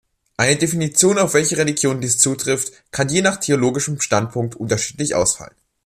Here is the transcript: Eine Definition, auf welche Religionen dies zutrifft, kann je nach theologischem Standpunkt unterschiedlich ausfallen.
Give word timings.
Eine 0.35 0.55
Definition, 0.55 1.19
auf 1.19 1.35
welche 1.35 1.57
Religionen 1.57 2.01
dies 2.01 2.17
zutrifft, 2.17 2.73
kann 2.89 3.07
je 3.09 3.21
nach 3.21 3.37
theologischem 3.37 4.01
Standpunkt 4.01 4.55
unterschiedlich 4.55 5.13
ausfallen. 5.13 5.53